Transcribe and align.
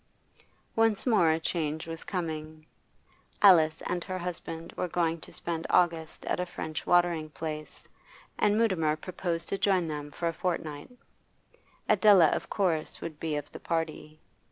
Once 0.75 1.05
more 1.05 1.29
a 1.29 1.39
change 1.39 1.85
was 1.85 2.03
coming. 2.03 2.65
Alice 3.43 3.83
and 3.83 4.03
her 4.03 4.17
husband 4.17 4.73
were 4.73 4.87
going 4.87 5.19
to 5.21 5.31
spend 5.31 5.67
August 5.69 6.25
at 6.25 6.39
a 6.39 6.45
French 6.47 6.87
watering 6.87 7.29
place, 7.29 7.87
and 8.39 8.57
Mutimer 8.57 8.95
proposed 8.95 9.47
to 9.49 9.59
join 9.59 9.87
them 9.87 10.09
for 10.09 10.27
a 10.27 10.33
fortnight; 10.33 10.89
Adela 11.87 12.29
of 12.29 12.49
course 12.49 12.99
would 12.99 13.19
be 13.19 13.35
of 13.35 13.51
the 13.51 13.59
party. 13.59 14.19